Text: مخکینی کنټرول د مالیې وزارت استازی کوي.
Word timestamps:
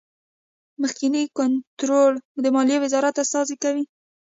مخکینی 0.81 1.23
کنټرول 1.37 2.13
د 2.43 2.45
مالیې 2.55 2.77
وزارت 2.83 3.15
استازی 3.23 3.55
کوي. 3.63 3.83